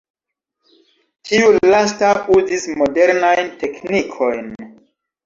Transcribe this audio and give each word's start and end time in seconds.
Tiu 1.31 1.51
lasta 1.73 2.09
uzis 2.37 2.65
modernajn 2.79 3.53
teknikojn. 3.65 4.49